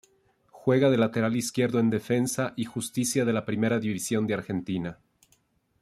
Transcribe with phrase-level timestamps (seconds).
[0.49, 4.99] Juega de lateral izquierdo en Defensa y Justicia de la Primera División de Argentina.